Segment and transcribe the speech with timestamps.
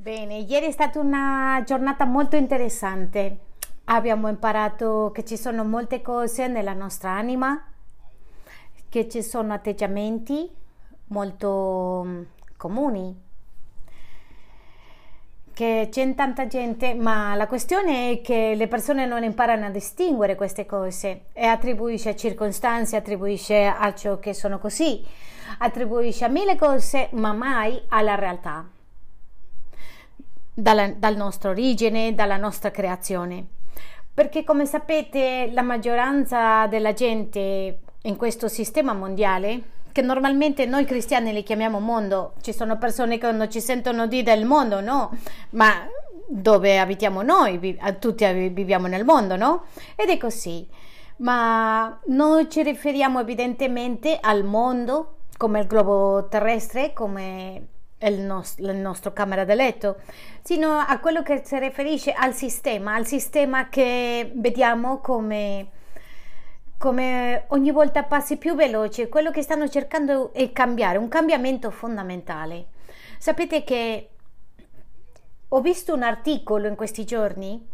[0.00, 3.36] Bene, ieri è stata una giornata molto interessante.
[3.84, 7.62] Abbiamo imparato che ci sono molte cose nella nostra anima,
[8.88, 10.50] che ci sono atteggiamenti
[11.08, 12.22] molto mm,
[12.56, 13.14] comuni,
[15.52, 20.34] che c'è tanta gente, ma la questione è che le persone non imparano a distinguere
[20.34, 25.04] queste cose e attribuisce a circostanze, attribuisce a ciò che sono così,
[25.58, 28.66] attribuisce a mille cose, ma mai alla realtà,
[30.52, 33.46] dalla, dal nostra origine, dalla nostra creazione.
[34.12, 41.32] Perché come sapete la maggioranza della gente in questo sistema mondiale che normalmente noi cristiani
[41.32, 45.16] li chiamiamo mondo, ci sono persone che non ci sentono dire del mondo, no?
[45.50, 45.86] Ma
[46.28, 49.64] dove abitiamo noi, tutti viviamo nel mondo, no?
[49.96, 50.66] Ed è così.
[51.16, 57.66] Ma noi ci riferiamo evidentemente al mondo come il globo terrestre, come
[58.08, 59.98] il, nost- il nostro camera da letto,
[60.42, 65.78] sino a quello che si riferisce al sistema, al sistema che vediamo come
[66.80, 72.68] come ogni volta passi più veloce, quello che stanno cercando è cambiare, un cambiamento fondamentale.
[73.18, 74.08] Sapete che
[75.46, 77.68] ho visto un articolo in questi giorni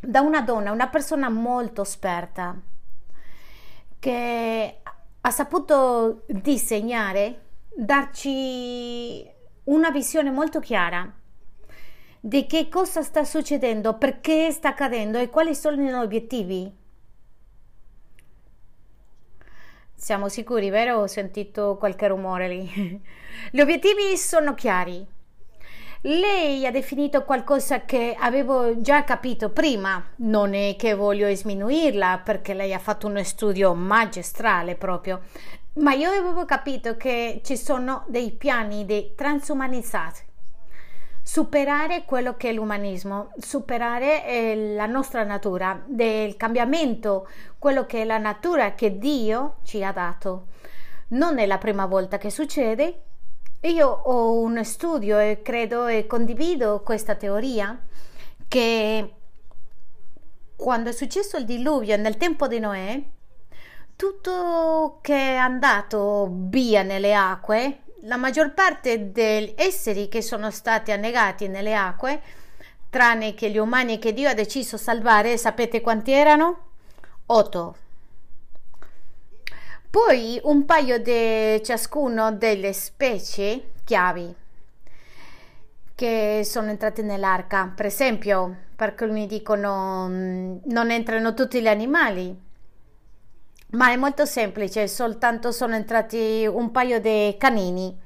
[0.00, 2.60] da una donna, una persona molto esperta,
[4.00, 4.80] che
[5.20, 7.42] ha saputo disegnare,
[7.76, 9.34] darci
[9.66, 11.10] una visione molto chiara
[12.18, 16.84] di che cosa sta succedendo, perché sta accadendo e quali sono gli obiettivi
[19.98, 20.98] Siamo sicuri, vero?
[20.98, 22.70] Ho sentito qualche rumore lì.
[23.50, 25.04] Gli obiettivi sono chiari.
[26.02, 30.10] Lei ha definito qualcosa che avevo già capito prima.
[30.16, 35.22] Non è che voglio sminuirla perché lei ha fatto uno studio magistrale proprio,
[35.76, 40.24] ma io avevo capito che ci sono dei piani di transumanizzati
[41.26, 47.26] superare quello che è l'umanismo, superare eh, la nostra natura, del cambiamento,
[47.58, 50.46] quello che è la natura che Dio ci ha dato.
[51.08, 53.00] Non è la prima volta che succede.
[53.62, 57.76] Io ho un studio e credo e condivido questa teoria
[58.46, 59.14] che
[60.54, 63.02] quando è successo il diluvio nel tempo di Noè,
[63.96, 70.92] tutto che è andato via nelle acque la maggior parte degli esseri che sono stati
[70.92, 72.20] annegati nelle acque,
[72.88, 76.58] tranne che gli umani che Dio ha deciso salvare, sapete quanti erano?
[77.26, 77.76] Otto.
[79.90, 84.34] Poi un paio di ciascuno delle specie chiavi
[85.94, 87.72] che sono entrate nell'arca.
[87.74, 92.45] Per esempio, perché alcuni dicono mm, non entrano tutti gli animali,
[93.70, 98.04] ma è molto semplice, soltanto sono entrati un paio di canini.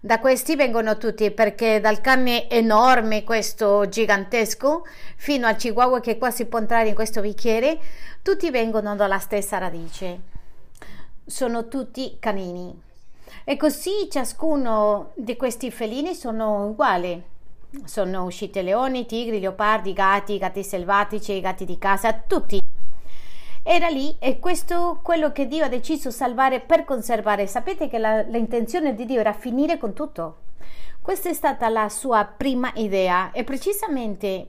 [0.00, 6.44] Da questi vengono tutti perché dal cane enorme, questo gigantesco, fino al chihuahua che quasi
[6.44, 7.78] può entrare in questo bicchiere,
[8.22, 10.20] tutti vengono dalla stessa radice.
[11.24, 12.82] Sono tutti canini.
[13.42, 17.20] E così ciascuno di questi felini sono uguali.
[17.84, 22.65] Sono usciti leoni, tigri, leopardi, gatti, gatti selvatici, gatti di casa, tutti
[23.68, 27.48] era lì e questo quello che Dio ha deciso salvare per conservare.
[27.48, 30.36] Sapete che l'intenzione di Dio era finire con tutto.
[31.02, 34.46] Questa è stata la sua prima idea e precisamente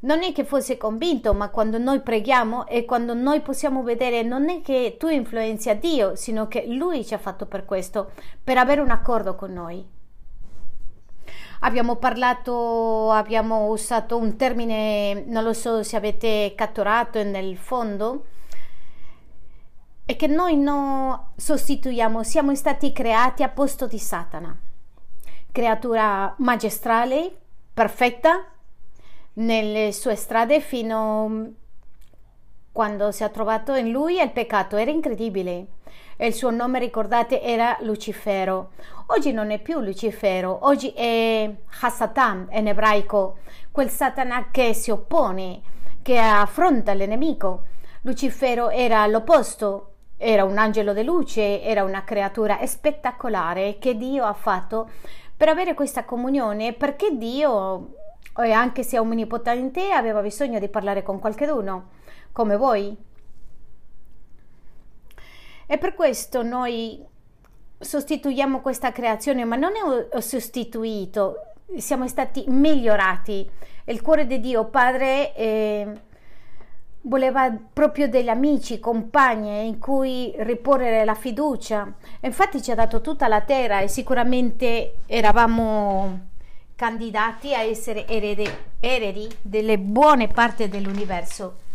[0.00, 4.48] non è che fosse convinto, ma quando noi preghiamo e quando noi possiamo vedere non
[4.48, 8.12] è che tu influenzi a Dio, sino che Lui ci ha fatto per questo,
[8.44, 9.84] per avere un accordo con noi.
[11.60, 18.26] Abbiamo parlato, abbiamo usato un termine, non lo so se avete catturato nel fondo,
[20.04, 24.56] è che noi non sostituiamo, siamo stati creati a posto di Satana,
[25.50, 27.36] creatura magistrale,
[27.74, 28.46] perfetta,
[29.34, 31.52] nelle sue strade fino
[32.78, 35.66] quando si è trovato in lui il peccato, era incredibile
[36.16, 38.70] e il suo nome, ricordate, era Lucifero.
[39.06, 43.38] Oggi non è più Lucifero, oggi è Hasatan in ebraico,
[43.72, 45.60] quel Satana che si oppone,
[46.02, 47.62] che affronta il.
[48.02, 54.34] Lucifero era l'opposto, era un angelo di luce, era una creatura spettacolare che Dio ha
[54.34, 54.88] fatto
[55.36, 57.94] per avere questa comunione, perché Dio,
[58.34, 61.96] anche se è omnipotente, aveva bisogno di parlare con qualcuno,
[62.38, 62.96] come voi.
[65.66, 67.04] E per questo noi
[67.76, 73.50] sostituiamo questa creazione, ma non è sostituito, siamo stati migliorati.
[73.86, 76.00] Il cuore di Dio, Padre, eh,
[77.02, 81.92] voleva proprio degli amici, compagni in cui riporre la fiducia.
[82.20, 86.26] Infatti ci ha dato tutta la terra e sicuramente eravamo
[86.76, 88.48] candidati a essere eredi,
[88.78, 91.66] eredi delle buone parti dell'universo.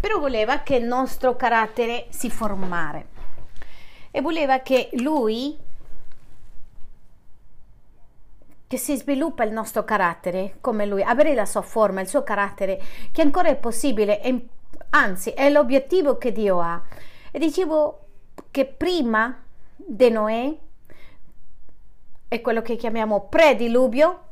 [0.00, 3.06] Però voleva che il nostro carattere si formare
[4.10, 5.56] e voleva che lui
[8.68, 12.78] che si sviluppa il nostro carattere come lui, avere la sua forma, il suo carattere,
[13.10, 14.46] che ancora è possibile, e,
[14.90, 16.80] anzi è l'obiettivo che Dio ha.
[17.30, 18.06] E dicevo
[18.50, 19.42] che prima
[19.74, 20.54] di Noè
[22.28, 24.22] è quello che chiamiamo prediluvio,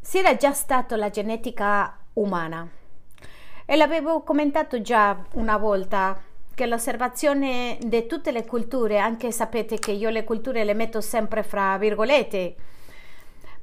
[0.00, 2.75] si era già stato la genetica umana.
[3.68, 6.16] E l'avevo commentato già una volta
[6.54, 11.42] che l'osservazione di tutte le culture, anche sapete che io le culture le metto sempre
[11.42, 12.54] fra virgolette,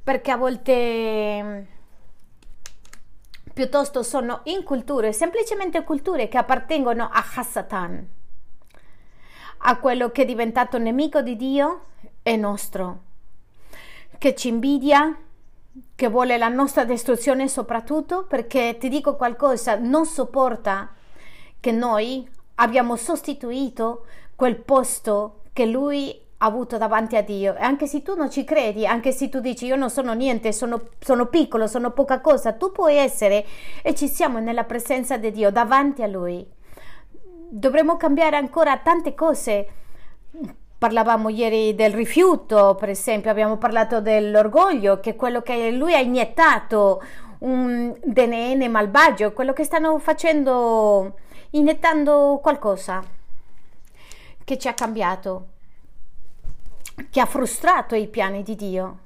[0.02, 1.66] perché a volte
[3.54, 8.08] piuttosto sono in culture, semplicemente culture che appartengono a Hassatan,
[9.56, 11.86] a quello che è diventato nemico di Dio
[12.22, 13.02] e nostro,
[14.18, 15.16] che ci invidia,
[15.94, 20.92] che vuole la nostra distruzione soprattutto perché ti dico qualcosa, non sopporta
[21.58, 24.06] che noi abbiamo sostituito
[24.36, 27.56] quel posto che lui avuto davanti a Dio.
[27.56, 30.52] E anche se tu non ci credi, anche se tu dici io non sono niente,
[30.52, 33.44] sono, sono piccolo, sono poca cosa, tu puoi essere
[33.82, 36.46] e ci siamo nella presenza di Dio davanti a Lui.
[37.48, 39.68] Dovremmo cambiare ancora tante cose.
[40.84, 45.98] Parlavamo ieri del rifiuto, per esempio, abbiamo parlato dell'orgoglio, che è quello che lui ha
[45.98, 47.02] iniettato,
[47.38, 51.20] un DNA malvagio, quello che stanno facendo,
[51.52, 53.02] iniettando qualcosa
[54.44, 55.46] che ci ha cambiato
[57.08, 58.98] che ha frustrato i piani di Dio,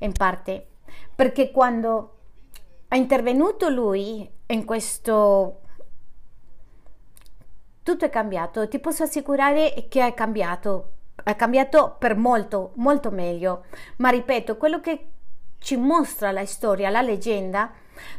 [0.00, 0.66] in parte,
[1.14, 2.16] perché quando
[2.88, 5.60] è intervenuto lui in questo
[7.82, 10.92] tutto è cambiato, ti posso assicurare che è cambiato,
[11.22, 13.64] è cambiato per molto, molto meglio,
[13.96, 15.06] ma ripeto, quello che
[15.58, 17.70] ci mostra la storia, la leggenda,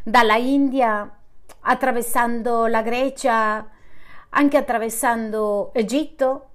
[0.04, 1.10] dalla India
[1.62, 3.70] attraversando la Grecia,
[4.30, 6.48] anche attraversando Egitto,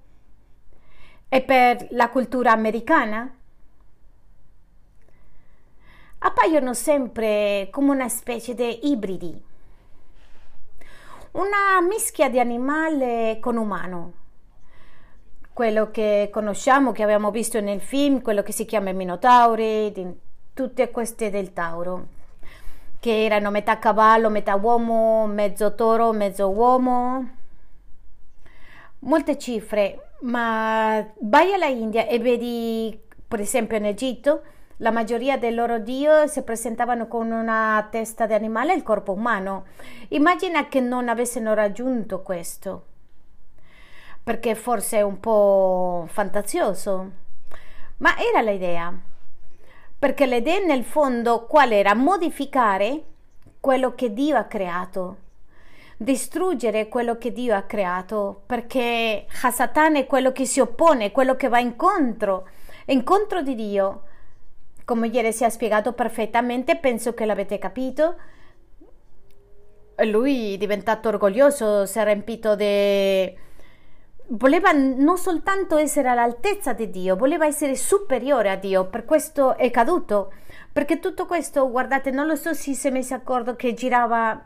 [1.29, 3.33] e per la cultura americana?
[6.19, 9.43] Appaiono sempre come una specie di ibridi,
[11.37, 14.13] una mischia di animale con umano.
[15.53, 19.93] Quello che conosciamo, che abbiamo visto nel film, quello che si chiama Minotauri,
[20.53, 22.07] tutte queste del Tauro,
[22.99, 27.29] che erano metà cavallo, metà uomo, mezzo toro, mezzo uomo.
[28.99, 34.41] Molte cifre, ma vai alla India e vedi, per esempio in Egitto,
[34.77, 39.13] la maggior dei loro dio si presentavano con una testa di animale e il corpo
[39.13, 39.65] umano.
[40.09, 42.85] Immagina che non avessero raggiunto questo,
[44.23, 47.11] perché forse è un po' fantasioso,
[47.97, 48.93] ma era l'idea,
[49.97, 51.95] perché l'idea nel fondo qual era?
[51.95, 53.03] Modificare
[53.59, 55.17] quello che Dio ha creato
[55.97, 61.49] distruggere quello che Dio ha creato, perché Hasatan è quello che si oppone, quello che
[61.49, 62.47] va incontro,
[62.85, 64.03] incontro di Dio.
[64.87, 68.15] Come ieri si è spiegato perfettamente, penso che l'avete capito.
[70.05, 73.35] Lui è diventato orgoglioso, si è riempito di...
[74.27, 79.69] Voleva non soltanto essere all'altezza di Dio, voleva essere superiore a Dio, per questo è
[79.71, 80.31] caduto.
[80.71, 84.41] Perché tutto questo, guardate, non lo so se si è messo d'accordo che girava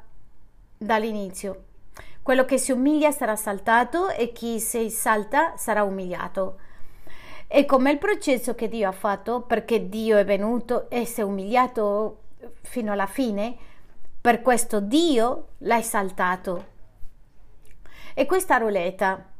[0.75, 1.65] dall'inizio.
[2.23, 6.57] Quello che si umilia sarà saltato e chi si salta sarà umiliato.
[7.53, 11.23] E come il processo che Dio ha fatto, perché Dio è venuto e si è
[11.25, 12.19] umiliato
[12.61, 13.57] fino alla fine,
[14.21, 16.65] per questo Dio l'ha esaltato.
[18.13, 19.31] E questa ruleta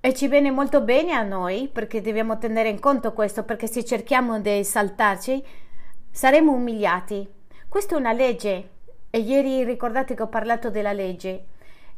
[0.00, 3.86] e ci viene molto bene a noi perché dobbiamo tenere in conto questo, perché se
[3.86, 5.42] cerchiamo di esaltarci
[6.10, 7.26] saremo umiliati.
[7.70, 8.68] Questa è una legge
[9.08, 11.46] e ieri ricordate che ho parlato della legge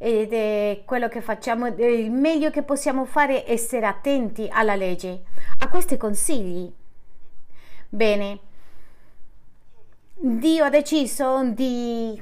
[0.03, 5.25] ed è quello che facciamo, il meglio che possiamo fare è essere attenti alla legge,
[5.59, 6.73] a questi consigli.
[7.87, 8.39] Bene,
[10.15, 12.19] Dio ha deciso di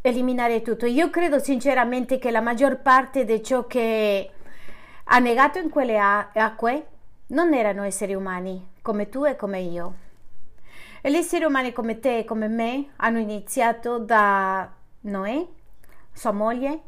[0.00, 0.86] eliminare tutto.
[0.86, 4.28] Io credo sinceramente che la maggior parte di ciò che
[5.04, 6.86] ha negato in quelle acque
[7.28, 9.94] non erano esseri umani, come tu e come io.
[11.00, 14.68] E gli esseri umani come te e come me hanno iniziato da
[15.02, 15.46] Noè,
[16.12, 16.80] sua moglie.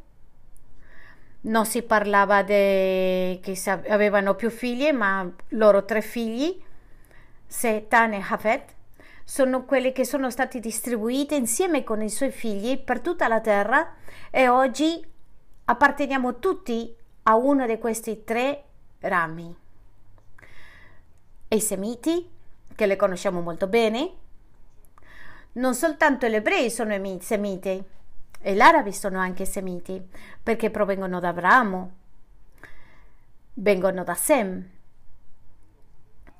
[1.42, 6.62] Non si parlava di che avevano più figli, ma loro tre figli,
[7.46, 8.74] Setan e Hafet,
[9.24, 13.94] sono quelli che sono stati distribuiti insieme con i suoi figli per tutta la terra
[14.30, 15.04] e oggi
[15.64, 18.64] apparteniamo tutti a uno di questi tre
[19.00, 19.54] rami.
[21.48, 22.30] I Semiti,
[22.74, 24.12] che le conosciamo molto bene.
[25.52, 27.82] Non soltanto gli ebrei sono semiti,
[28.46, 30.06] e gli arabi sono anche semiti,
[30.42, 31.92] perché provengono da Abramo,
[33.54, 34.68] vengono da Sem.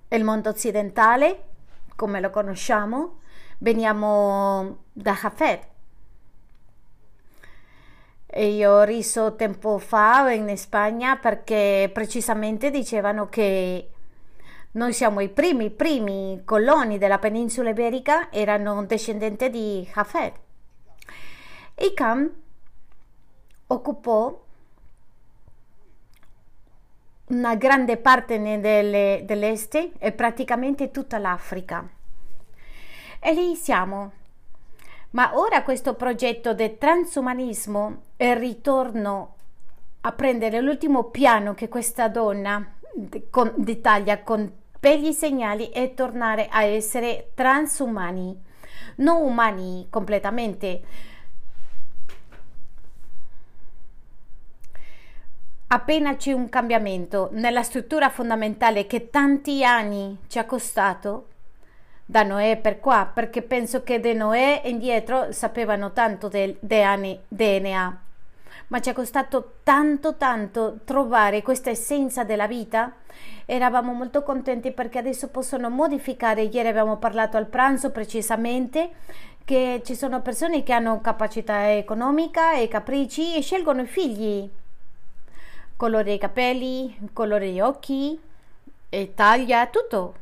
[0.08, 1.44] Il mondo occidentale,
[1.96, 3.20] come lo conosciamo,
[3.60, 5.66] veniamo da Jafet.
[8.26, 13.88] E io ho riso tempo fa in Spagna perché precisamente dicevano che
[14.72, 20.42] noi siamo i primi, primi coloni della penisola iberica, erano discendenti di Jafet.
[21.76, 22.30] Icam
[23.66, 24.42] occupò
[27.26, 31.88] una grande parte delle, dell'est e praticamente tutta l'Africa.
[33.18, 34.12] E lì siamo.
[35.10, 39.34] Ma ora questo progetto del transumanismo e il ritorno
[40.02, 42.72] a prendere l'ultimo piano che questa donna
[43.56, 48.38] d'Italia con per gli segnali è tornare a essere transumani,
[48.96, 50.82] non umani completamente.
[55.74, 61.26] Appena c'è un cambiamento nella struttura fondamentale che tanti anni ci ha costato,
[62.06, 67.98] da Noè per qua, perché penso che da Noè indietro sapevano tanto del DNA,
[68.68, 72.92] ma ci è costato tanto tanto trovare questa essenza della vita.
[73.44, 76.42] Eravamo molto contenti perché adesso possono modificare.
[76.42, 78.90] Ieri abbiamo parlato al pranzo precisamente
[79.44, 84.48] che ci sono persone che hanno capacità economica e capricci e scelgono i figli
[85.76, 88.18] colore dei capelli colore degli occhi
[88.88, 90.14] e taglia tutto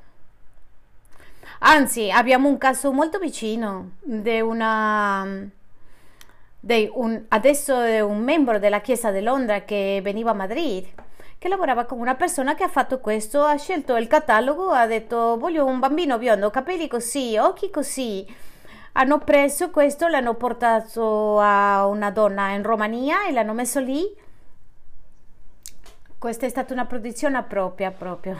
[1.60, 5.50] anzi abbiamo un caso molto vicino di una
[6.94, 10.86] un, adesso è un membro della Chiesa di Londra che veniva a Madrid,
[11.38, 15.36] che lavorava con una persona che ha fatto questo, ha scelto il catalogo, ha detto
[15.38, 18.24] voglio un bambino biondo, capelli così, occhi così.
[18.92, 24.04] Hanno preso questo, l'hanno portato a una donna in Romania e l'hanno messo lì.
[26.22, 28.38] Questa è stata una produzione propria proprio.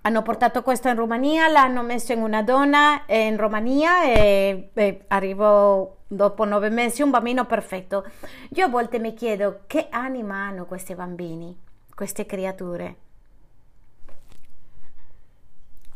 [0.00, 5.96] hanno portato questo in Romania, l'hanno messo in una donna in Romania e, e arrivò
[6.06, 8.10] dopo nove mesi un bambino perfetto.
[8.54, 11.54] Io a volte mi chiedo che anima hanno questi bambini,
[11.94, 12.96] queste creature.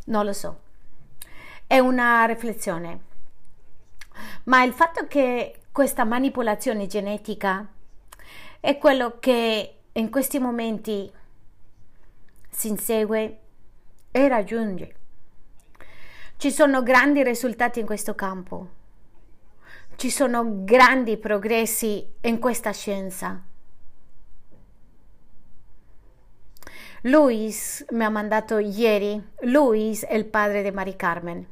[0.05, 0.61] Non lo so.
[1.67, 3.01] È una riflessione.
[4.45, 7.67] Ma il fatto che questa manipolazione genetica
[8.59, 11.11] è quello che in questi momenti
[12.49, 13.39] si insegue
[14.11, 14.95] e raggiunge.
[16.37, 18.69] Ci sono grandi risultati in questo campo.
[19.97, 23.43] Ci sono grandi progressi in questa scienza.
[27.05, 31.47] Luis mi ha mandato ieri, Luis è il padre di Mari Carmen,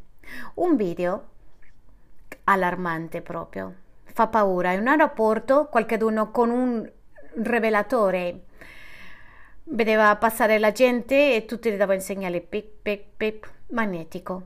[0.54, 1.28] un video
[2.44, 3.86] allarmante proprio.
[4.18, 4.72] Fa paura.
[4.72, 6.90] In un aeroporto qualcuno con un
[7.44, 8.40] rivelatore
[9.62, 14.42] Vedeva passare la gente e tutti gli davano il segnale pip pip pip magnetico.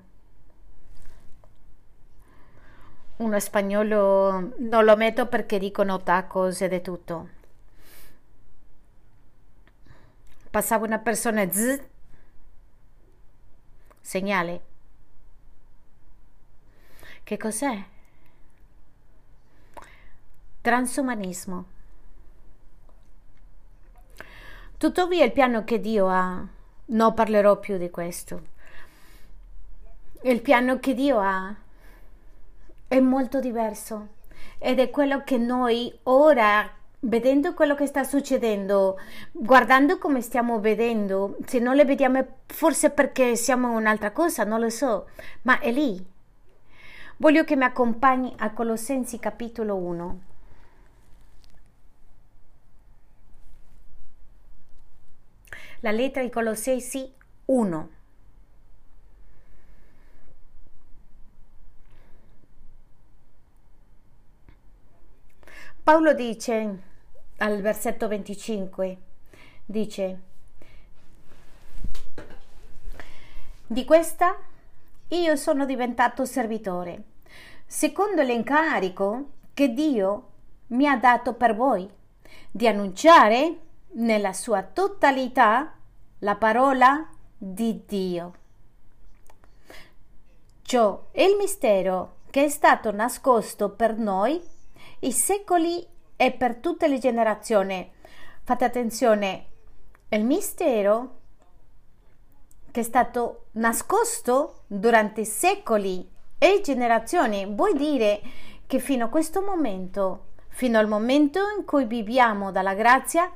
[3.17, 7.29] Uno spagnolo non lo metto perché dicono tacos ed è tutto.
[10.50, 11.81] Passava una persona z
[14.02, 14.61] segnale.
[17.25, 17.91] Che cos'è?
[20.62, 21.64] Transumanismo.
[24.76, 26.47] Tuttavia il piano che Dio ha,
[26.85, 28.42] non parlerò più di questo.
[30.23, 31.52] Il piano che Dio ha
[32.87, 34.07] è molto diverso
[34.59, 39.00] ed è quello che noi ora vedendo quello che sta succedendo,
[39.33, 44.71] guardando come stiamo vedendo, se non le vediamo forse perché siamo un'altra cosa, non lo
[44.71, 45.09] so,
[45.42, 46.07] ma è lì.
[47.16, 50.31] Voglio che mi accompagni a Colossensi capitolo 1.
[55.82, 57.12] La lettera di Colossesi
[57.46, 57.90] 1.
[65.82, 66.82] Paolo dice
[67.38, 68.98] al versetto 25,
[69.66, 70.20] dice,
[73.66, 74.38] di questa
[75.08, 77.02] io sono diventato servitore,
[77.66, 80.28] secondo l'incarico che Dio
[80.68, 81.90] mi ha dato per voi,
[82.52, 83.56] di annunciare
[83.94, 85.75] nella sua totalità
[86.18, 88.34] la parola di Dio.
[90.62, 94.40] Ciò è il mistero che è stato nascosto per noi
[95.00, 97.90] i secoli e per tutte le generazioni.
[98.44, 99.46] Fate attenzione,
[100.08, 101.18] il mistero
[102.70, 106.08] che è stato nascosto durante secoli
[106.38, 108.20] e generazioni vuol dire
[108.66, 113.30] che fino a questo momento, fino al momento in cui viviamo dalla grazia,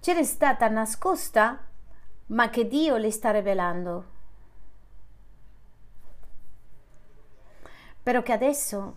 [0.00, 1.58] c'era stata nascosta,
[2.26, 4.04] ma che Dio le sta rivelando.
[8.02, 8.96] Però che adesso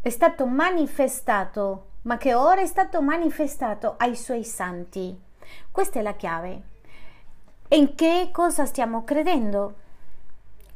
[0.00, 5.16] è stato manifestato, ma che ora è stato manifestato ai suoi santi.
[5.70, 6.62] Questa è la chiave.
[7.68, 9.74] In che cosa stiamo credendo?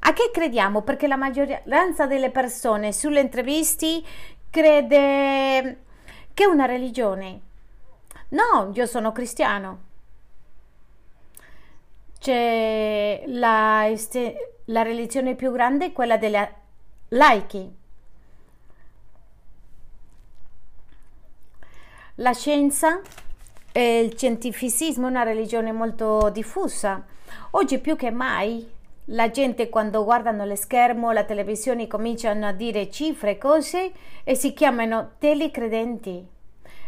[0.01, 0.83] A che crediamo?
[0.83, 4.03] Perché la maggioranza delle persone sulle interviste
[4.51, 5.83] crede
[6.35, 7.41] che una religione.
[8.33, 9.91] No, io sono cristiano.
[12.19, 13.87] C'è la,
[14.67, 16.55] la religione più grande, quella delle
[17.09, 17.81] laici.
[22.17, 23.01] La scienza
[23.71, 27.05] e il scientificismo è una religione molto diffusa.
[27.51, 28.67] Oggi più che mai
[29.07, 33.93] la gente quando guardano lo schermo, la televisione cominciano a dire cifre, cose
[34.25, 36.32] e si chiamano telecredenti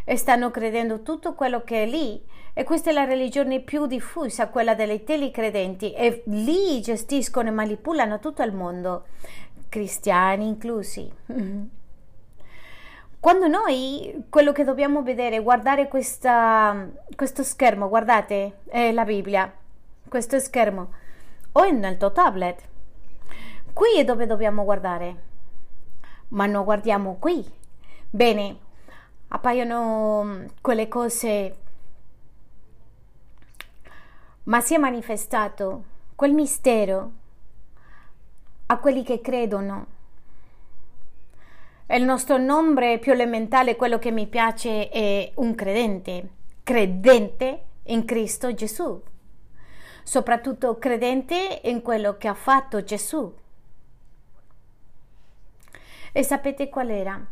[0.05, 4.49] e stanno credendo tutto quello che è lì e questa è la religione più diffusa,
[4.49, 9.07] quella delle telecredenti e lì gestiscono e manipolano tutto il mondo,
[9.69, 11.11] cristiani inclusi.
[13.19, 19.51] Quando noi quello che dobbiamo vedere, guardare questa, questo schermo, guardate, è la Bibbia,
[20.07, 20.93] questo schermo
[21.53, 22.63] o nel tuo tablet.
[23.73, 25.17] Qui è dove dobbiamo guardare,
[26.29, 27.43] ma non guardiamo qui.
[28.11, 28.59] Bene,
[29.29, 31.57] appaiono mm, quelle cose,
[34.45, 37.13] ma si è manifestato quel mistero
[38.67, 39.87] a quelli che credono.
[41.87, 46.29] Il nostro nome più elementare, quello che mi piace, è un credente,
[46.63, 49.01] credente in Cristo Gesù
[50.05, 53.35] soprattutto credente in quello che ha fatto Gesù.
[56.13, 57.27] E sapete qual era?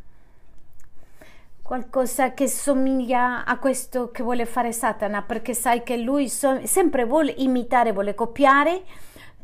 [1.63, 7.05] Qualcosa che somiglia a questo che vuole fare Satana, perché sai che lui so- sempre
[7.05, 8.83] vuole imitare, vuole copiare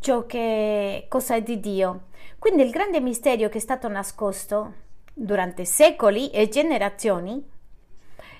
[0.01, 2.07] ciò che cosa è di Dio.
[2.39, 4.75] Quindi il grande mistero che è stato nascosto
[5.15, 7.43] durante secoli e generazioni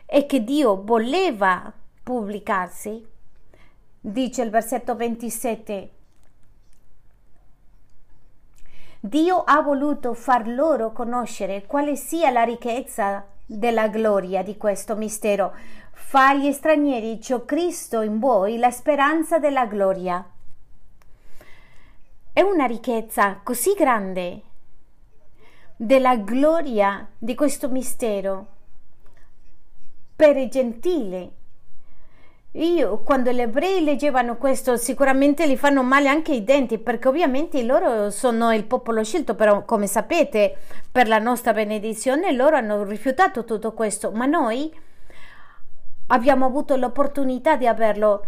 [0.05, 3.17] è che Dio voleva pubblicarsi
[4.01, 5.91] dice il versetto 27.
[9.01, 15.55] Dio ha voluto far loro conoscere quale sia la ricchezza della gloria di questo mistero.
[15.93, 20.23] Fa agli stranieri ciò Cristo in voi la speranza della gloria.
[22.31, 24.43] È una ricchezza così grande
[25.75, 28.47] della gloria di questo mistero
[30.15, 31.31] per i gentili
[32.53, 37.63] io, quando gli ebrei leggevano questo, sicuramente gli fanno male anche i denti, perché ovviamente
[37.63, 40.57] loro sono il popolo scelto, però come sapete,
[40.91, 44.75] per la nostra benedizione, loro hanno rifiutato tutto questo, ma noi
[46.07, 48.25] abbiamo avuto l'opportunità di averlo.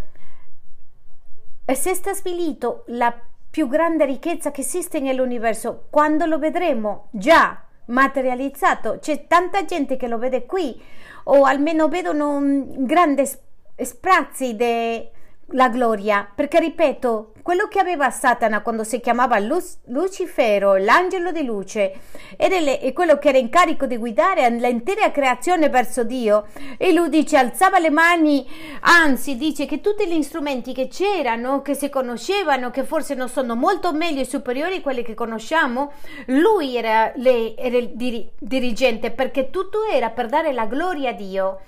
[1.64, 3.18] E se sta svilito la
[3.50, 7.08] più grande ricchezza che esiste nell'universo, quando lo vedremo?
[7.10, 10.80] Già materializzato, c'è tanta gente che lo vede qui,
[11.24, 13.48] o almeno vedono un grande spazio
[13.84, 21.44] sprazzi della gloria, perché ripeto, quello che aveva Satana quando si chiamava Lucifero, l'angelo di
[21.44, 21.94] luce,
[22.38, 27.36] le, quello che era in carico di guidare l'intera creazione verso Dio e lui dice
[27.36, 28.46] alzava le mani,
[28.80, 33.56] anzi dice che tutti gli strumenti che c'erano, che si conoscevano, che forse non sono
[33.56, 35.92] molto meglio e superiori a quelli che conosciamo,
[36.26, 37.90] lui era, le, era il
[38.38, 41.60] dirigente perché tutto era per dare la gloria a Dio.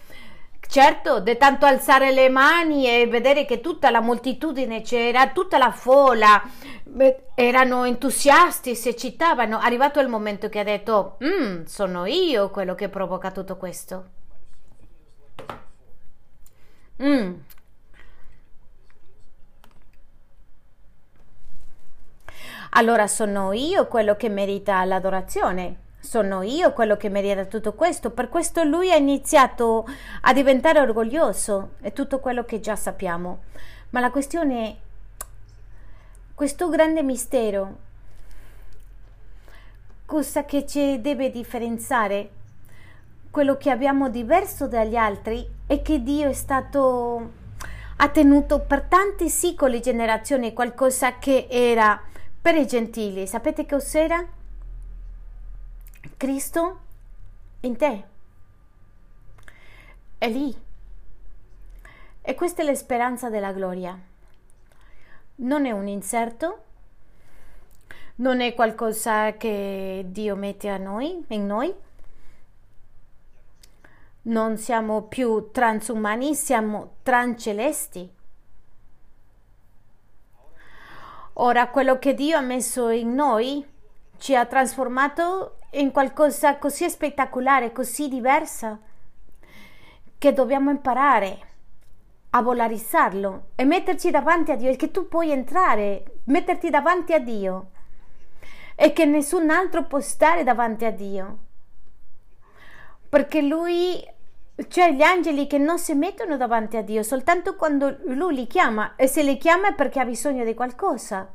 [0.72, 5.70] Certo, di tanto alzare le mani e vedere che tutta la moltitudine c'era, tutta la
[5.70, 6.42] folla,
[7.34, 9.58] erano entusiasti, si eccitavano.
[9.58, 14.04] Arrivato il momento che ha detto, mm, sono io quello che provoca tutto questo.
[17.02, 17.34] Mm.
[22.70, 28.10] Allora sono io quello che merita l'adorazione sono io quello che merita tutto questo.
[28.10, 29.86] Per questo lui ha iniziato
[30.22, 33.44] a diventare orgoglioso e tutto quello che già sappiamo.
[33.90, 34.76] Ma la questione è
[36.34, 37.76] questo grande mistero,
[40.04, 42.30] cosa che ci deve differenziare?
[43.30, 47.40] Quello che abbiamo diverso dagli altri è che Dio è stato
[47.96, 52.02] ha tenuto per tanti secoli generazioni qualcosa che era
[52.40, 53.28] per i gentili.
[53.28, 54.26] Sapete cos'era?
[56.16, 56.80] Cristo
[57.60, 58.04] in te.
[60.18, 60.56] È lì.
[62.20, 63.98] E questa è la speranza della gloria.
[65.34, 66.62] Non è un inserto,
[68.16, 71.74] non è qualcosa che Dio mette a noi, in noi.
[74.24, 78.08] Non siamo più transumani, siamo transcelesti.
[81.34, 83.66] Ora quello che Dio ha messo in noi
[84.18, 88.78] ci ha trasformato in qualcosa così spettacolare, così diversa,
[90.18, 91.38] che dobbiamo imparare
[92.30, 97.18] a valorizzarlo e metterci davanti a Dio e che tu puoi entrare, metterti davanti a
[97.18, 97.70] Dio
[98.74, 101.38] e che nessun altro può stare davanti a Dio.
[103.08, 104.02] Perché Lui
[104.68, 108.96] cioè gli angeli che non si mettono davanti a Dio soltanto quando lui li chiama
[108.96, 111.28] e se li chiama è perché ha bisogno di qualcosa.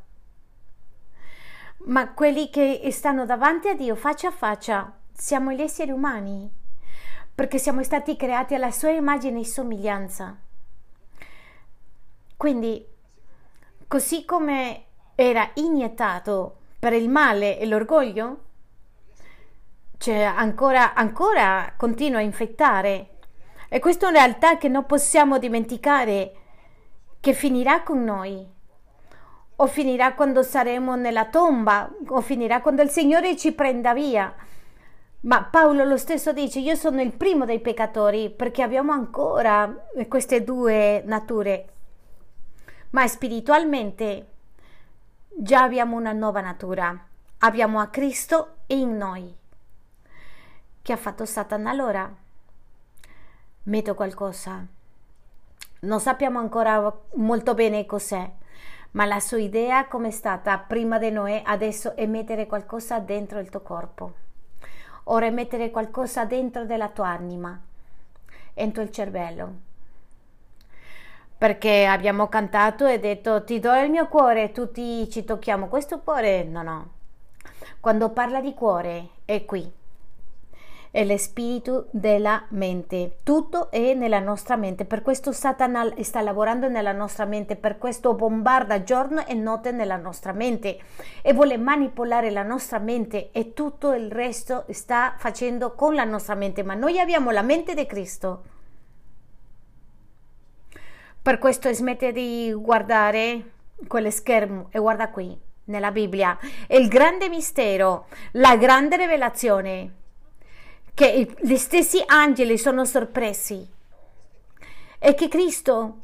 [1.88, 6.52] Ma quelli che stanno davanti a Dio faccia a faccia siamo gli esseri umani
[7.34, 10.36] perché siamo stati creati alla sua immagine e somiglianza.
[12.36, 12.86] Quindi,
[13.88, 18.44] così come era iniettato per il male e l'orgoglio,
[19.98, 23.18] cioè ancora, ancora continua a infettare.
[23.70, 26.36] E questa è una realtà che non possiamo dimenticare,
[27.20, 28.56] che finirà con noi.
[29.58, 34.34] O finirà quando saremo nella tomba, o finirà quando il Signore ci prenda via.
[35.22, 40.44] Ma Paolo lo stesso dice, io sono il primo dei peccatori, perché abbiamo ancora queste
[40.44, 41.68] due nature.
[42.92, 44.28] Ma spiritualmente
[45.28, 46.98] già abbiamo una nuova natura.
[47.40, 49.36] Abbiamo a Cristo in noi
[50.88, 52.10] che ha fatto Satana allora?
[53.64, 54.66] Metto qualcosa.
[55.82, 58.32] Non sappiamo ancora molto bene cos'è,
[58.98, 63.38] ma la sua idea come è stata prima di Noè adesso è mettere qualcosa dentro
[63.38, 64.14] il tuo corpo.
[65.04, 67.62] Ora è mettere qualcosa dentro della tua anima,
[68.56, 69.54] entro il cervello.
[71.38, 76.44] Perché abbiamo cantato e detto ti do il mio cuore, tutti ci tocchiamo questo cuore?
[76.44, 76.90] No, no.
[77.80, 79.77] Quando parla di cuore è qui
[80.92, 83.18] è lo spirito della mente.
[83.24, 84.86] Tutto è nella nostra mente.
[84.86, 89.98] Per questo Satana sta lavorando nella nostra mente, per questo bombarda giorno e notte nella
[89.98, 90.80] nostra mente
[91.22, 96.36] e vuole manipolare la nostra mente e tutto il resto sta facendo con la nostra
[96.36, 96.64] mente.
[96.64, 98.44] Ma noi abbiamo la mente di Cristo.
[101.22, 103.52] Per questo smette di guardare
[103.86, 106.38] quello schermo e guarda qui nella Bibbia.
[106.70, 109.92] Il grande mistero, la grande rivelazione
[110.98, 113.70] che gli stessi angeli sono sorpresi
[114.98, 116.00] e che Cristo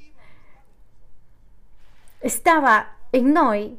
[2.20, 3.76] stava in noi.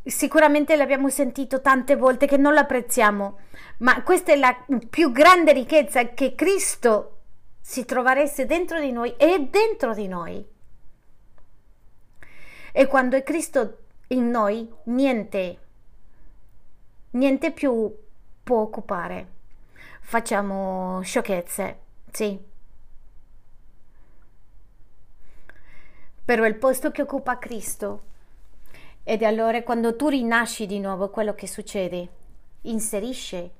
[0.00, 3.38] Sicuramente l'abbiamo sentito tante volte che non lo apprezziamo,
[3.78, 4.56] ma questa è la
[4.88, 7.22] più grande ricchezza che Cristo
[7.60, 10.46] si trovasse dentro di noi e dentro di noi.
[12.70, 15.58] E quando è Cristo in noi, niente,
[17.10, 17.92] niente più
[18.44, 19.37] può occupare
[20.08, 21.78] facciamo sciocchezze,
[22.10, 22.42] sì.
[26.24, 28.04] Però il posto che occupa Cristo
[29.02, 32.08] ed allora quando tu rinasci di nuovo quello che succede,
[32.62, 33.50] inserisce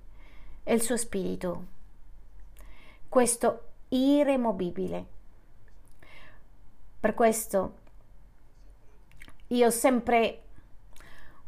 [0.64, 1.66] il suo spirito,
[3.10, 5.06] questo irremovibile.
[6.98, 7.74] Per questo
[9.48, 10.44] io sempre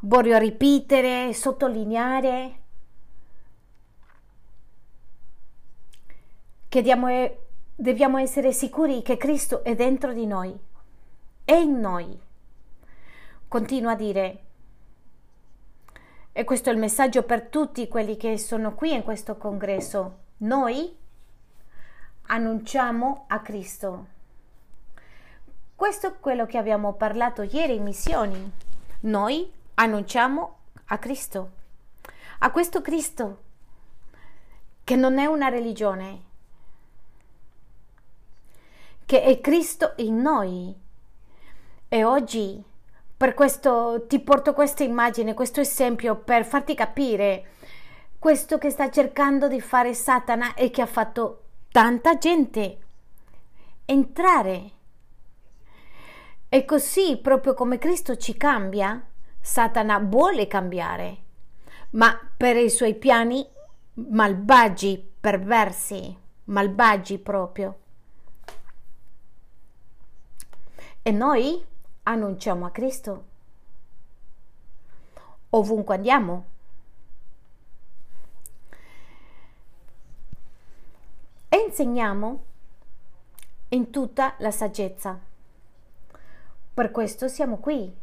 [0.01, 2.60] voglio ripetere, sottolineare
[6.71, 7.09] che diamo,
[7.75, 10.57] dobbiamo essere sicuri che Cristo è dentro di noi,
[11.43, 12.17] è in noi.
[13.45, 14.43] Continua a dire,
[16.31, 20.95] e questo è il messaggio per tutti quelli che sono qui in questo congresso, noi
[22.27, 24.05] annunciamo a Cristo.
[25.75, 28.49] Questo è quello che abbiamo parlato ieri in missioni.
[29.01, 31.51] Noi annunciamo a Cristo,
[32.39, 33.41] a questo Cristo
[34.85, 36.29] che non è una religione,
[39.11, 40.73] che è Cristo in noi.
[41.89, 42.63] E oggi
[43.17, 47.47] per questo ti porto questa immagine, questo esempio per farti capire
[48.17, 52.77] questo che sta cercando di fare Satana e che ha fatto tanta gente
[53.83, 54.71] entrare.
[56.47, 59.07] E così, proprio come Cristo ci cambia,
[59.41, 61.17] Satana vuole cambiare,
[61.89, 63.45] ma per i suoi piani
[63.95, 67.75] malvagi, perversi, malvagi proprio.
[71.03, 71.63] E noi
[72.03, 73.29] annunciamo a Cristo
[75.51, 76.45] ovunque andiamo.
[81.49, 82.43] E insegniamo
[83.69, 85.19] in tutta la saggezza.
[86.73, 87.93] Per questo siamo qui.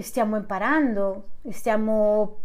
[0.00, 2.38] Stiamo imparando, stiamo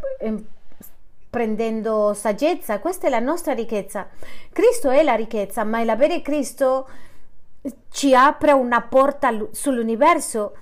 [1.29, 4.07] prendendo saggezza, questa è la nostra ricchezza.
[4.51, 6.87] Cristo è la ricchezza, ma l'avere Cristo
[7.91, 10.55] ci apre una porta sull'universo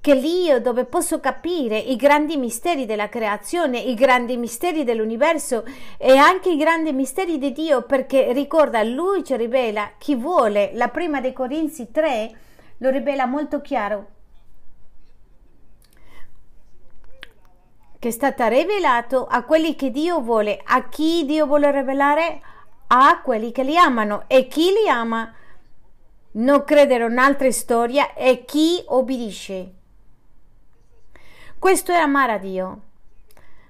[0.00, 5.64] che lì dove posso capire i grandi misteri della creazione, i grandi misteri dell'universo
[5.98, 10.70] e anche i grandi misteri di Dio, perché ricorda, lui ci rivela chi vuole.
[10.74, 12.38] La prima dei Corinzi 3
[12.78, 14.06] lo rivela molto chiaro.
[17.98, 22.40] Che è stata rivelato a quelli che Dio vuole, a chi Dio vuole rivelare?
[22.86, 25.34] A quelli che li amano e chi li ama
[26.32, 29.74] non credere un'altra storia e chi obbedisce.
[31.58, 32.80] Questo è amare a Dio.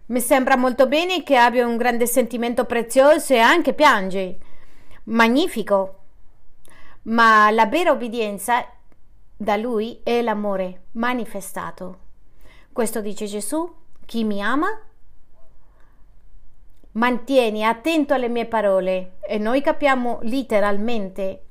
[0.07, 4.38] Mi sembra molto bene che abbia un grande sentimento prezioso e anche piange.
[5.05, 5.99] Magnifico.
[7.03, 8.66] Ma la vera obbedienza
[9.37, 11.99] da Lui è l'amore manifestato.
[12.73, 13.73] Questo dice Gesù.
[14.05, 14.68] Chi mi ama
[16.92, 21.44] mantieni attento alle mie parole e noi capiamo letteralmente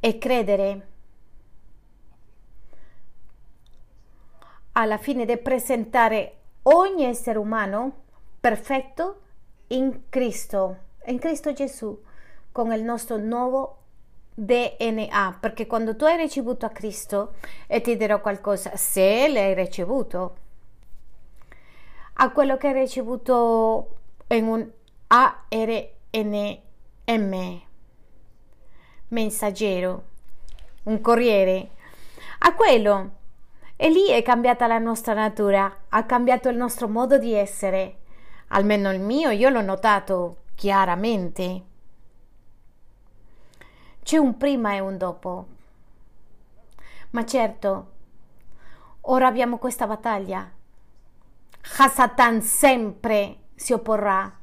[0.00, 0.86] e credere
[4.72, 8.04] alla fine di presentare ogni essere umano
[8.40, 9.20] perfetto
[9.68, 12.00] in Cristo, in Cristo Gesù,
[12.52, 13.76] con il nostro nuovo
[14.34, 17.34] DNA, perché quando tu hai ricevuto a Cristo,
[17.66, 20.36] e ti dirò qualcosa, se l'hai ricevuto,
[22.20, 23.96] a quello che hai ricevuto
[24.28, 24.70] in un
[25.08, 26.30] ARNM,
[29.08, 30.04] messaggero,
[30.84, 31.70] un corriere,
[32.40, 33.16] a quello.
[33.76, 37.98] E lì è cambiata la nostra natura, ha cambiato il nostro modo di essere.
[38.48, 41.62] Almeno il mio, io l'ho notato chiaramente.
[44.02, 45.46] C'è un prima e un dopo.
[47.10, 47.92] Ma certo,
[49.02, 50.50] ora abbiamo questa battaglia.
[51.78, 54.37] Hasatan sempre si opporrà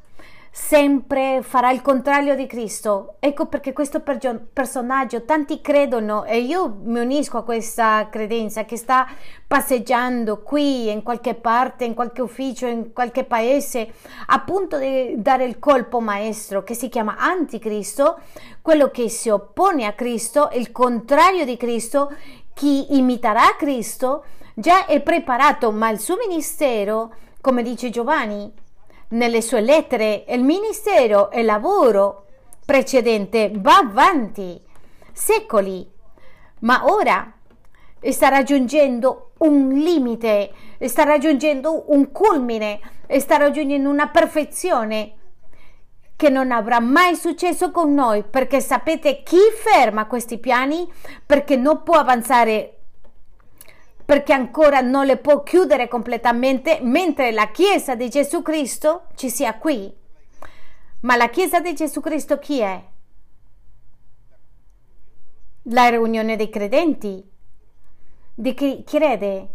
[0.58, 3.18] sempre farà il contrario di Cristo.
[3.20, 9.06] Ecco perché questo personaggio tanti credono e io mi unisco a questa credenza che sta
[9.46, 13.96] passeggiando qui in qualche parte, in qualche ufficio, in qualche paese,
[14.28, 18.22] a punto di dare il colpo maestro che si chiama anticristo,
[18.62, 22.14] quello che si oppone a Cristo, il contrario di Cristo,
[22.54, 28.64] chi imiterà Cristo, già è preparato, ma il suo ministero, come dice Giovanni,
[29.10, 32.26] nelle sue lettere il ministero e il lavoro
[32.66, 34.62] precedente va avanti
[35.12, 35.88] secoli,
[36.62, 37.32] ma ora
[38.02, 42.80] sta raggiungendo un limite, sta raggiungendo un culmine,
[43.18, 45.14] sta raggiungendo una perfezione
[46.16, 50.92] che non avrà mai successo con noi, perché sapete chi ferma questi piani?
[51.26, 52.75] Perché non può avanzare
[54.06, 59.58] perché ancora non le può chiudere completamente, mentre la Chiesa di Gesù Cristo ci sia
[59.58, 59.92] qui.
[61.02, 62.84] Ma la Chiesa di Gesù Cristo chi è?
[65.70, 67.28] La riunione dei credenti,
[68.36, 69.55] di chi crede.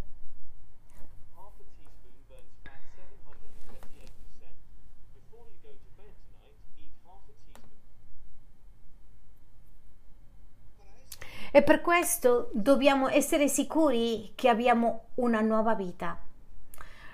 [11.52, 16.18] E per questo dobbiamo essere sicuri che abbiamo una nuova vita.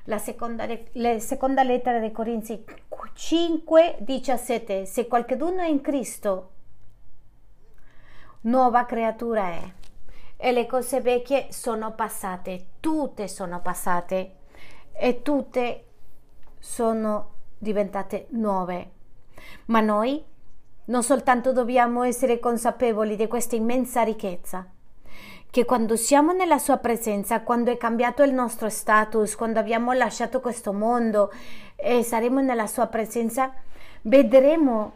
[0.05, 2.65] La seconda, la seconda lettera dei Corinzi
[3.15, 4.85] 5, 17.
[4.85, 6.51] Se qualcuno è in Cristo,
[8.43, 9.73] nuova creatura è.
[10.37, 14.35] E le cose vecchie sono passate, tutte sono passate
[14.93, 15.85] e tutte
[16.59, 18.91] sono diventate nuove.
[19.67, 20.23] Ma noi
[20.87, 24.67] non soltanto dobbiamo essere consapevoli di questa immensa ricchezza,
[25.51, 30.41] che quando siamo nella sua presenza, quando è cambiato il nostro status, quando abbiamo lasciato
[30.41, 31.33] questo mondo
[31.77, 33.53] e saremo nella sua presenza,
[34.03, 34.93] vedremo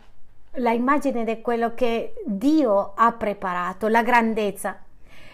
[0.54, 4.76] la immagine di quello che Dio ha preparato, la grandezza.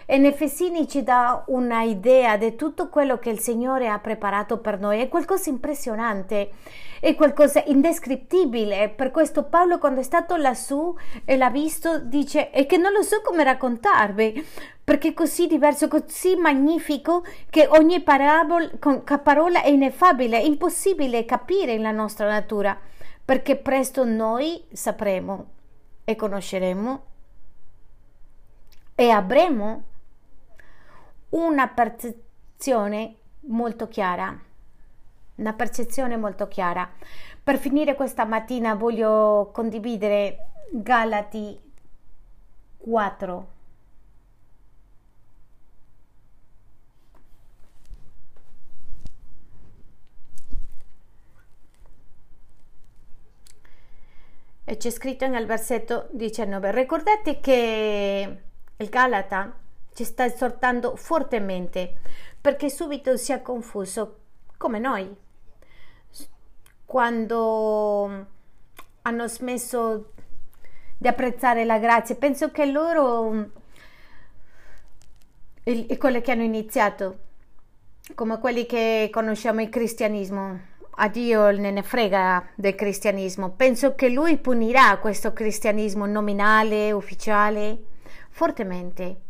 [0.09, 5.01] E Nefesini ci dà un'idea di tutto quello che il Signore ha preparato per noi,
[5.01, 6.51] è qualcosa impressionante
[6.99, 8.89] è qualcosa indescrittibile.
[8.89, 13.01] Per questo Paolo quando è stato lassù e l'ha visto dice è che non lo
[13.01, 14.45] so come raccontarvi
[14.83, 18.69] perché è così diverso, così magnifico che ogni parabola,
[19.21, 22.77] parola è ineffabile, è impossibile capire la nostra natura
[23.23, 25.45] perché presto noi sapremo
[26.05, 27.03] e conosceremo
[28.95, 29.83] e avremo
[31.29, 34.39] una percezione molto chiara
[35.37, 36.89] una percezione molto chiara.
[37.41, 41.59] Per finire questa mattina voglio condividere Galati
[42.77, 43.55] 4.
[54.69, 58.41] E c'è scritto nel versetto 19, ricordate che
[58.75, 59.55] il Galata
[59.97, 61.95] ci sta esortando fortemente
[62.39, 64.19] perché subito si è confuso
[64.55, 65.11] come noi
[66.85, 68.27] quando
[69.01, 70.11] hanno smesso
[70.99, 72.13] di apprezzare la grazia.
[72.13, 73.49] Penso che loro,
[75.63, 77.17] e quelli che hanno iniziato,
[78.13, 80.59] come quelli che conosciamo il cristianesimo,
[80.91, 83.49] a Dio ne ne frega del cristianesimo.
[83.49, 87.81] Penso che lui punirà questo cristianesimo nominale, ufficiale,
[88.29, 89.21] fortemente.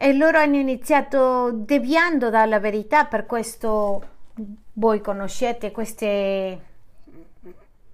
[0.00, 4.02] E loro hanno iniziato deviando dalla verità, per questo
[4.74, 6.60] voi conoscete queste,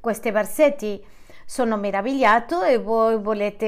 [0.01, 1.03] questi versetti.
[1.47, 3.67] Sono meravigliato e voi volete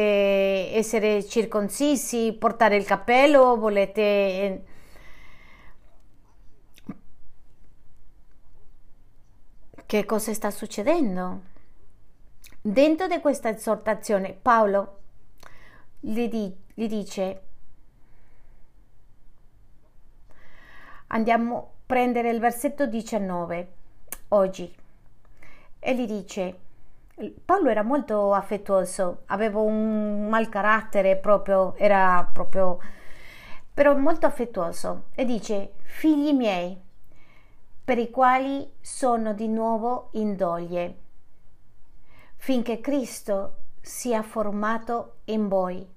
[0.75, 4.65] essere circoncisi, portare il cappello, volete
[9.87, 11.41] che cosa sta succedendo?
[12.61, 14.99] Dentro di questa esortazione Paolo
[16.01, 17.46] gli, di, gli dice
[21.17, 23.73] andiamo a prendere il versetto 19
[24.29, 24.75] oggi
[25.79, 26.59] e gli dice
[27.43, 32.79] Paolo era molto affettuoso, aveva un mal carattere proprio, era proprio,
[33.73, 36.79] però molto affettuoso e dice, figli miei,
[37.83, 40.99] per i quali sono di nuovo in doglie,
[42.37, 45.95] finché Cristo sia formato in voi.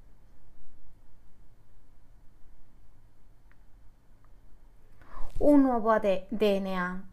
[5.40, 7.04] Un nuovo DNA,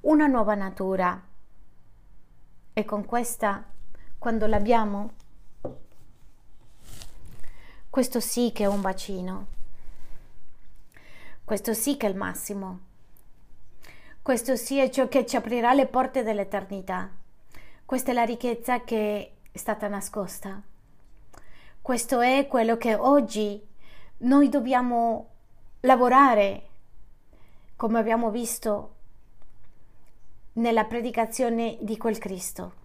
[0.00, 1.22] una nuova natura
[2.72, 3.64] e con questa,
[4.18, 5.12] quando l'abbiamo,
[7.88, 9.46] questo sì che è un bacino.
[11.44, 12.80] Questo sì che è il massimo.
[14.20, 17.08] Questo sì è ciò che ci aprirà le porte dell'eternità.
[17.84, 20.60] Questa è la ricchezza che è stata nascosta.
[21.80, 23.64] Questo è quello che oggi
[24.18, 25.33] noi dobbiamo
[25.84, 26.68] lavorare,
[27.76, 28.92] come abbiamo visto
[30.54, 32.82] nella predicazione di quel Cristo.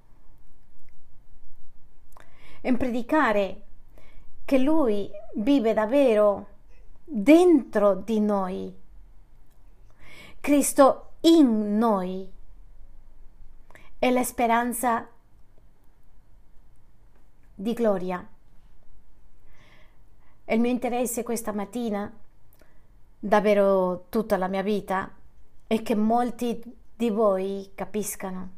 [2.62, 3.62] E predicare
[4.44, 6.48] che Lui vive davvero
[7.04, 8.78] dentro di noi,
[10.42, 12.30] Cristo in noi
[13.98, 15.08] è la speranza
[17.56, 18.28] di gloria.
[20.46, 22.12] Il mio interesse questa mattina,
[23.20, 25.12] davvero tutta la mia vita,
[25.68, 26.62] è che molti
[26.96, 28.58] di voi capiscano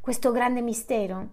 [0.00, 1.28] questo grande mistero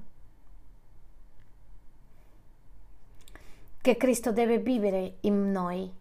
[3.80, 5.94] che Cristo deve vivere in noi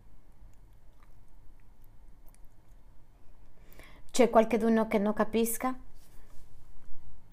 [4.14, 5.76] C'è qualcuno che non capisca?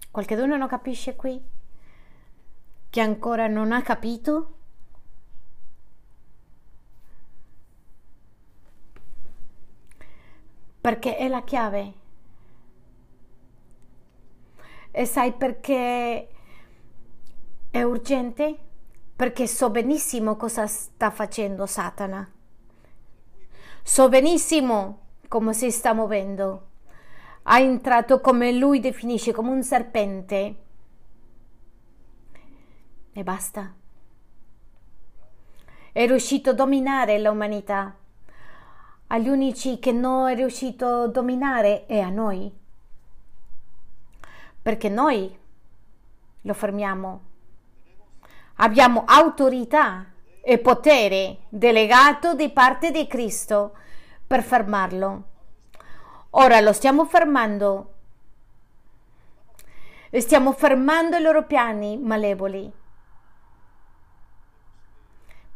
[0.10, 1.40] Qualcuno non capisce qui?
[2.90, 4.61] Che ancora non ha capito?
[10.82, 11.94] Perché è la chiave.
[14.92, 16.28] E sai perché
[17.70, 18.58] è urgente?
[19.16, 22.30] Perché so benissimo cosa sta facendo Satana.
[23.84, 26.70] So benissimo come si sta muovendo
[27.44, 30.56] ha entrato come lui definisce, come un serpente.
[33.14, 33.74] E basta.
[35.92, 37.96] È riuscito a dominare l'umanità.
[39.14, 42.50] Agli unici che non è riuscito a dominare è a noi.
[44.62, 45.38] Perché noi
[46.40, 47.22] lo fermiamo.
[48.56, 50.06] Abbiamo autorità
[50.42, 53.76] e potere delegato di parte di Cristo
[54.26, 55.24] per fermarlo.
[56.30, 57.94] Ora lo stiamo fermando.
[60.10, 62.72] Stiamo fermando i loro piani malevoli.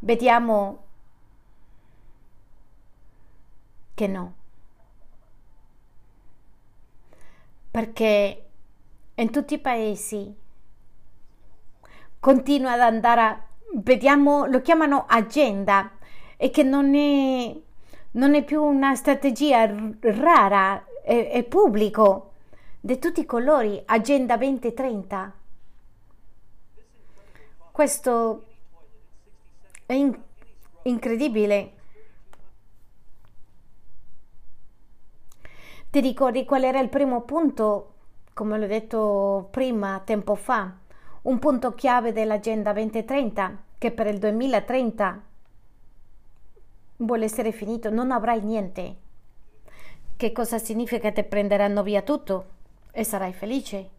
[0.00, 0.85] Vediamo
[3.96, 4.34] che no.
[7.70, 8.44] Perché
[9.14, 10.32] in tutti i paesi
[12.20, 13.42] continua ad andare a,
[13.76, 15.92] vediamo, lo chiamano agenda
[16.36, 17.56] e che non è
[18.16, 19.66] non è più una strategia
[20.00, 22.32] rara, è, è pubblico,
[22.80, 25.32] di tutti i colori, Agenda 2030.
[27.72, 28.44] Questo
[29.84, 30.18] è in-
[30.82, 31.72] incredibile.
[35.96, 37.94] Ti ricordi qual era il primo punto,
[38.34, 40.70] come l'ho detto prima, tempo fa?
[41.22, 45.22] Un punto chiave dell'Agenda 2030, che per il 2030
[46.98, 48.96] vuole essere finito, non avrai niente.
[50.18, 51.10] Che cosa significa?
[51.10, 52.44] Ti prenderanno via tutto
[52.90, 53.90] e sarai felice.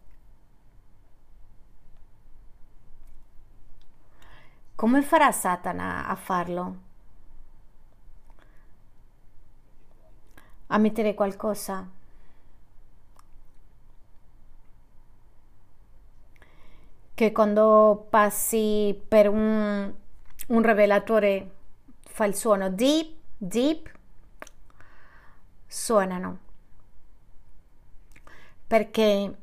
[4.76, 6.87] Come farà Satana a farlo?
[10.68, 11.86] A mettere qualcosa?
[17.14, 19.92] Che quando passi per un,
[20.48, 21.50] un rivelatore
[22.00, 23.90] fa il suono deep, deep,
[25.66, 26.38] suonano.
[28.66, 29.36] Perché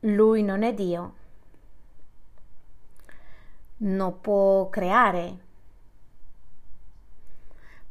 [0.00, 1.22] lui non è Dio
[3.84, 5.38] non può creare,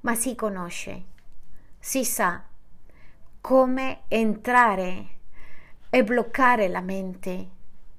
[0.01, 1.03] ma si conosce,
[1.85, 2.41] si sa
[3.41, 5.07] come entrare
[5.89, 7.49] e bloccare la mente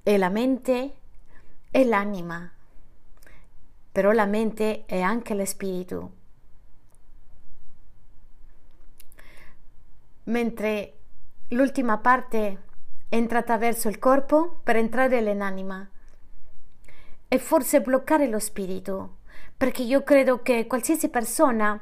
[0.02, 0.94] e la mente
[1.70, 2.50] è l'anima,
[3.92, 6.12] però la mente è anche lo spirito.
[10.24, 10.98] Mentre
[11.48, 12.62] l'ultima parte
[13.10, 15.86] entra attraverso il corpo per entrare nell'anima
[17.28, 19.18] e forse bloccare lo spirito,
[19.54, 21.78] perché io credo che qualsiasi persona,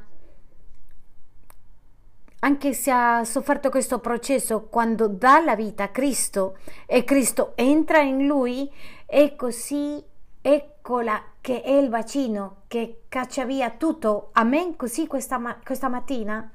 [2.45, 8.01] anche se ha sofferto questo processo, quando dà la vita a Cristo e Cristo entra
[8.01, 8.71] in lui,
[9.07, 10.03] è così,
[10.41, 14.31] eccola che è il bacino che caccia via tutto.
[14.33, 16.51] Amen, così questa, questa mattina.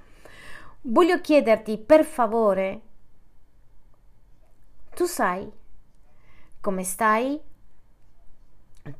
[0.81, 2.81] Voglio chiederti, per favore,
[4.93, 5.49] tu sai
[6.59, 7.39] come stai?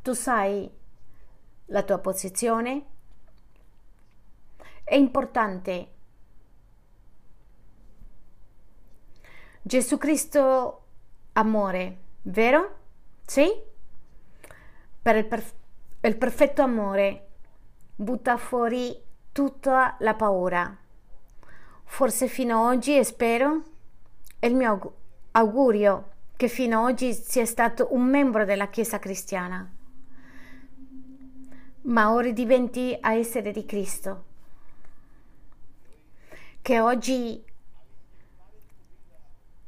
[0.02, 0.70] tu sai
[1.68, 2.86] la tua posizione,
[4.84, 5.96] è importante.
[9.68, 10.84] Gesù Cristo
[11.34, 12.76] amore, vero?
[13.26, 13.52] Sì?
[15.02, 15.54] Per il, perf-
[16.04, 17.28] il perfetto amore
[17.94, 18.98] butta fuori
[19.34, 20.74] tutta la paura.
[21.84, 23.64] Forse fino ad oggi, e spero,
[24.40, 24.94] è il mio
[25.32, 29.70] augurio che fino ad oggi sia stato un membro della Chiesa cristiana
[31.82, 34.26] ma ora diventi a essere di Cristo.
[36.62, 37.42] Che oggi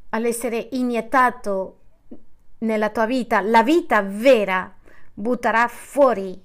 [0.09, 1.77] all'essere iniettato
[2.59, 4.73] nella tua vita, la vita vera
[5.13, 6.41] butterà fuori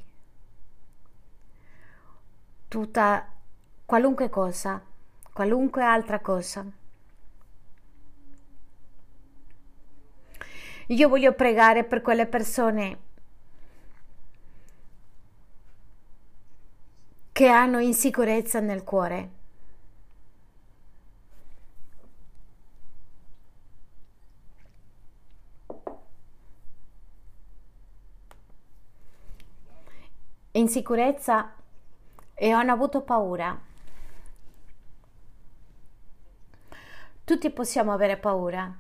[2.69, 3.31] tutta
[3.85, 4.83] qualunque cosa,
[5.33, 6.65] qualunque altra cosa.
[10.89, 12.99] Io voglio pregare per quelle persone
[17.33, 19.31] che hanno insicurezza nel cuore.
[30.57, 31.53] Insicurezza
[32.33, 33.61] e hanno avuto paura.
[37.25, 38.73] Tutti possiamo avere paura.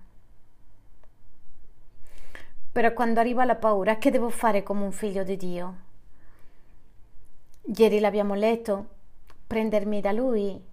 [2.70, 5.76] Però quando arriva la paura, che devo fare come un figlio di Dio?
[7.74, 8.88] Ieri l'abbiamo letto,
[9.44, 10.64] prendermi da lui,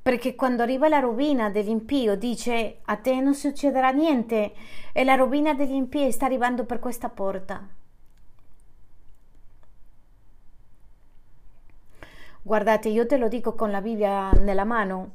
[0.00, 4.54] perché quando arriva la rovina dell'impio dice a te non succederà niente
[4.94, 7.76] e la rovina degli impii sta arrivando per questa porta.
[12.48, 15.10] Guardate, io te lo dico con la Bibbia nella mano,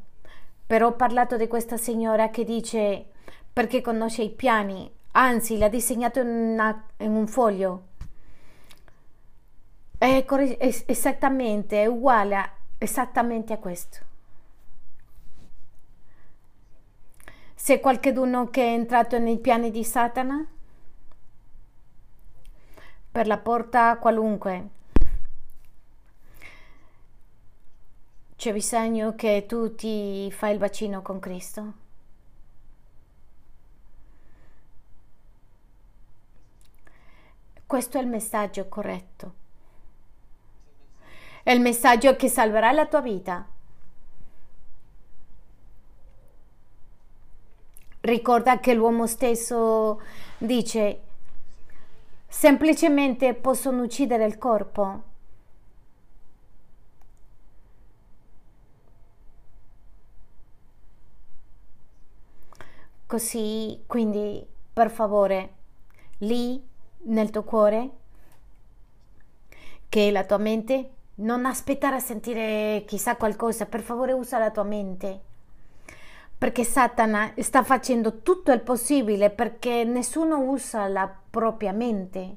[0.68, 3.06] però ho parlato di questa signora che dice
[3.52, 7.86] perché conosce i piani, anzi l'ha disegnato in, una, in un foglio
[9.98, 10.24] è,
[10.86, 13.98] esattamente è uguale a, esattamente a questo.
[17.56, 20.46] Se qualcuno che è entrato nei piani di Satana,
[23.12, 24.82] per la porta qualunque,
[28.44, 31.74] c'è bisogno che tu ti fai il bacino con Cristo.
[37.66, 39.34] Questo è il messaggio corretto.
[41.42, 43.48] È il messaggio che salverà la tua vita.
[48.02, 50.02] Ricorda che l'uomo stesso
[50.38, 51.02] dice
[52.28, 55.12] semplicemente possono uccidere il corpo.
[63.14, 64.44] Così, quindi,
[64.74, 65.54] per favore,
[66.22, 66.60] lì
[67.04, 67.90] nel tuo cuore,
[69.88, 74.64] che la tua mente, non aspettare a sentire chissà qualcosa, per favore usa la tua
[74.64, 75.22] mente.
[76.44, 82.36] perché Satana sta facendo tutto il possibile perché nessuno usa la propria mente,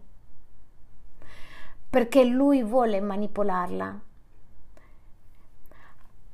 [1.90, 4.00] perché lui vuole manipolarla.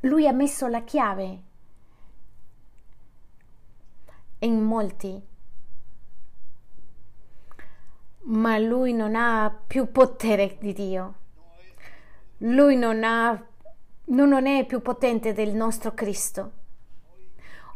[0.01, 1.41] Lui ha messo la chiave
[4.47, 5.21] in molti,
[8.25, 11.15] ma lui non ha più potere di Dio.
[12.39, 13.41] Lui non, ha,
[14.07, 16.53] non è più potente del nostro Cristo.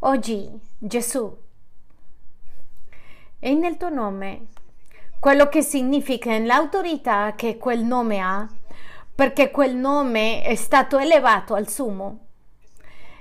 [0.01, 1.37] Oggi Gesù
[3.39, 4.47] è nel tuo nome
[5.21, 8.49] quello che significa l'autorità che quel nome ha,
[9.15, 12.27] perché quel nome è stato elevato al sumo.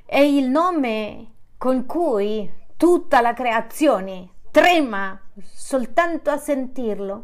[0.05, 5.19] È il nome con cui tutta la creazione trema
[5.53, 7.23] soltanto a sentirlo,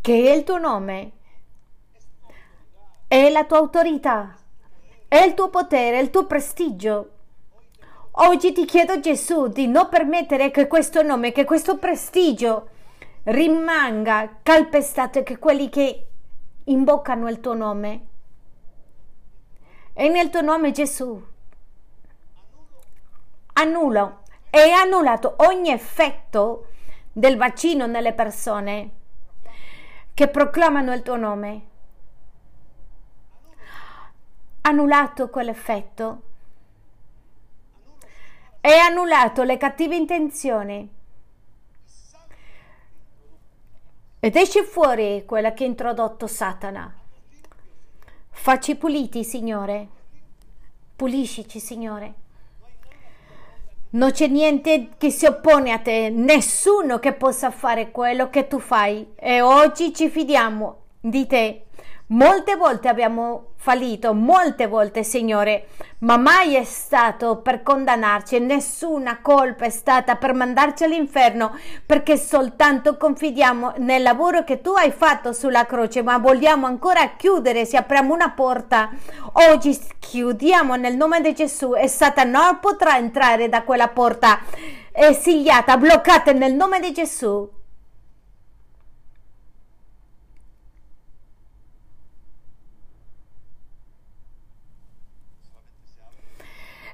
[0.00, 1.12] che è il tuo nome,
[3.08, 4.36] è la tua autorità,
[5.08, 7.10] è il tuo potere, è il tuo prestigio.
[8.12, 12.68] Oggi ti chiedo Gesù di non permettere che questo nome, che questo prestigio
[13.24, 16.06] rimanga calpestato e che quelli che
[16.64, 18.06] imboccano il tuo nome.
[19.94, 21.20] E nel tuo nome Gesù
[23.58, 26.68] annullo e annullato ogni effetto
[27.12, 28.90] del vaccino nelle persone
[30.14, 31.66] che proclamano il tuo nome.
[34.62, 36.22] Annullato quell'effetto
[38.60, 40.96] e annullato le cattive intenzioni.
[44.20, 46.92] Ed esce fuori quella che ha introdotto Satana.
[48.30, 49.88] Facci puliti, Signore.
[50.96, 52.26] Puliscici, Signore.
[53.90, 58.58] Non c'è niente che si oppone a te, nessuno che possa fare quello che tu
[58.58, 59.14] fai.
[59.16, 61.62] E oggi ci fidiamo di te
[62.10, 65.66] Molte volte abbiamo fallito, molte volte, Signore,
[65.98, 71.54] ma mai è stato per condannarci, nessuna colpa è stata per mandarci all'inferno,
[71.84, 77.66] perché soltanto confidiamo nel lavoro che tu hai fatto sulla croce, ma vogliamo ancora chiudere,
[77.66, 78.88] se apriamo una porta,
[79.50, 84.40] oggi chiudiamo nel nome di Gesù e Satana non potrà entrare da quella porta
[84.92, 87.56] esigliata, bloccata nel nome di Gesù.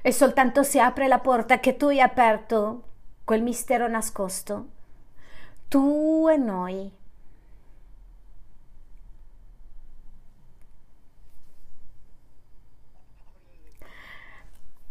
[0.05, 2.83] E soltanto si apre la porta che tu hai aperto,
[3.23, 4.67] quel mistero nascosto,
[5.67, 6.91] tu e noi.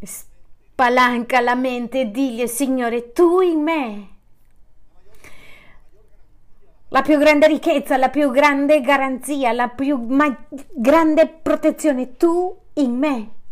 [0.03, 4.09] Spalanca la mente e digli, Signore, tu in me.
[6.89, 10.09] La più grande ricchezza, la più grande garanzia, la più
[10.73, 13.43] grande protezione, tu in me.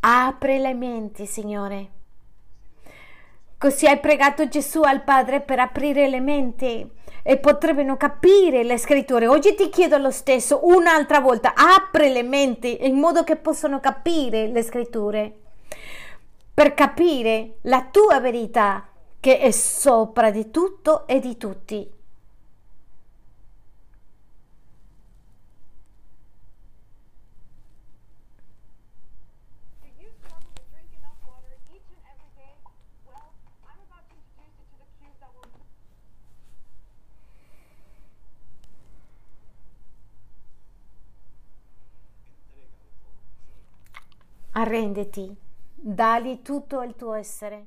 [0.00, 1.90] Apre le menti, Signore.
[3.58, 6.88] Così hai pregato Gesù al Padre per aprire le menti
[7.24, 9.26] e potrebbero capire le scritture.
[9.26, 14.46] Oggi ti chiedo lo stesso, un'altra volta, apri le menti in modo che possano capire
[14.46, 15.34] le scritture,
[16.54, 18.86] per capire la tua verità
[19.18, 21.97] che è sopra di tutto e di tutti.
[44.60, 45.32] Arrenditi,
[45.72, 47.66] dali tutto il tuo essere.